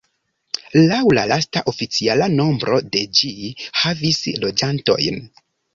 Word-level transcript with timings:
Laŭ 0.91 1.01
la 1.17 1.25
lasta 1.33 1.63
oficiala 1.73 2.31
nombro 2.41 2.81
de 2.97 3.05
ĝi 3.21 3.33
havis 3.85 4.23
loĝantojn. 4.45 5.27